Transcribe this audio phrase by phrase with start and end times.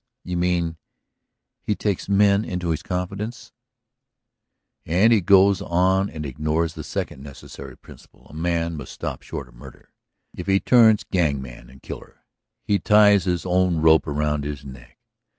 [0.23, 0.77] "You mean
[1.61, 3.51] he takes men into his confidence?"
[4.83, 9.47] "And he goes on and ignores the second necessary principle; a man must stop short
[9.47, 9.93] of murder.
[10.35, 12.25] If he turns gangman and killer,
[12.63, 14.97] he ties his own rope around his neck.